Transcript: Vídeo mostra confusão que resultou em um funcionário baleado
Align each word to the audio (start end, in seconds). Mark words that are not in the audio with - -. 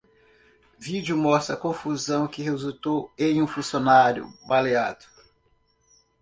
Vídeo 0.79 1.15
mostra 1.15 1.55
confusão 1.55 2.27
que 2.27 2.41
resultou 2.41 3.13
em 3.19 3.39
um 3.39 3.45
funcionário 3.45 4.33
baleado 4.47 5.05